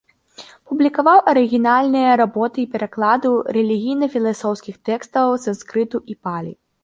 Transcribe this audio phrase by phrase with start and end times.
[0.69, 6.51] Публікаваў арыгінальныя работы і пераклады рэлігійна-філасофскіх тэкстаў з санскрыту і палі.